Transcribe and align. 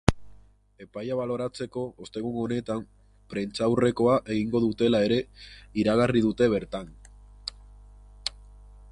Epaia 0.83 1.15
baloratzeko, 1.17 1.81
ostegun 2.05 2.39
honetan 2.43 2.79
prentsaurrekoa 3.33 4.15
egingo 4.35 4.61
dutela 4.63 5.01
ere 5.09 5.19
iragarri 5.83 6.23
dute 6.29 6.49
bertan. 6.55 6.91